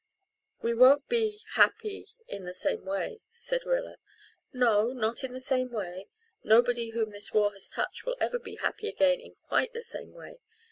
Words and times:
"We 0.63 0.73
won't 0.73 1.07
be 1.09 1.41
happy 1.53 2.07
in 2.27 2.43
the 2.43 2.55
same 2.55 2.85
way," 2.85 3.21
said 3.33 3.67
Rilla. 3.67 3.97
"No, 4.51 4.93
not 4.93 5.23
in 5.23 5.31
the 5.31 5.39
same 5.39 5.69
way. 5.71 6.09
Nobody 6.43 6.89
whom 6.89 7.11
this 7.11 7.33
war 7.33 7.53
has 7.53 7.69
touched 7.69 8.03
will 8.03 8.17
ever 8.19 8.39
be 8.39 8.55
happy 8.55 8.87
again 8.89 9.19
in 9.21 9.35
quite 9.35 9.73
the 9.73 9.83
same 9.83 10.13
way. 10.13 10.39